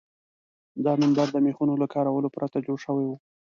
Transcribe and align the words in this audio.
دا 0.85 0.93
منبر 1.01 1.27
د 1.31 1.37
میخونو 1.45 1.73
له 1.81 1.87
کارولو 1.93 2.33
پرته 2.35 2.57
جوړ 2.65 2.77
شوی 2.85 3.05
و. 3.07 3.13